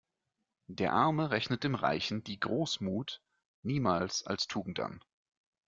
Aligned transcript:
Der 0.65 0.93
Arme 0.93 1.29
rechnet 1.29 1.63
dem 1.63 1.75
Reichen 1.75 2.23
die 2.23 2.39
Großmut 2.39 3.21
niemals 3.63 4.25
als 4.25 4.47
Tugend 4.47 4.79
an. 4.79 5.03